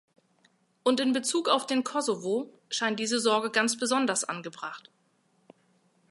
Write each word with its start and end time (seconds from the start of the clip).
Und 0.81 0.99
in 0.99 1.13
bezug 1.13 1.47
auf 1.47 1.67
den 1.67 1.83
Kosovo 1.83 2.51
scheint 2.71 2.99
diese 2.99 3.19
Sorge 3.19 3.51
ganz 3.51 3.77
besonders 3.77 4.23
angebracht. 4.23 4.89